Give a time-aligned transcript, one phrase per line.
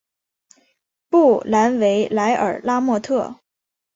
[1.11, 3.35] 布兰维莱尔拉莫特。